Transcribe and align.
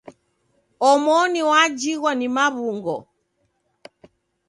Omoni 0.89 1.41
wajighwa 1.49 2.11
ni 2.15 2.27
maw'ungo. 2.35 2.97